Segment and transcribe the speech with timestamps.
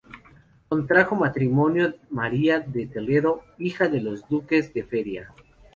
[0.67, 5.31] Contrajo matrimonio María de Toledo, hija de los duques de Feria.